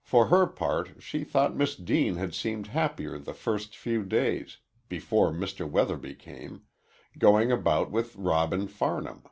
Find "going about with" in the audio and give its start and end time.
7.18-8.16